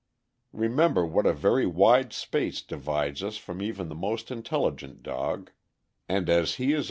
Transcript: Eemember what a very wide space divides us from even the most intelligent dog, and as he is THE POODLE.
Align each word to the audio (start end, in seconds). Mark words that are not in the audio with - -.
Eemember 0.51 1.07
what 1.07 1.27
a 1.27 1.31
very 1.31 1.67
wide 1.67 2.11
space 2.11 2.63
divides 2.63 3.21
us 3.21 3.37
from 3.37 3.61
even 3.61 3.87
the 3.87 3.93
most 3.93 4.31
intelligent 4.31 5.03
dog, 5.03 5.51
and 6.09 6.27
as 6.27 6.55
he 6.55 6.63
is 6.63 6.69
THE 6.69 6.73
POODLE. 6.73 6.79